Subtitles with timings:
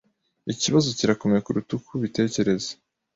[0.53, 2.71] Ikibazo kirakomeye kuruta uko ubitekereza.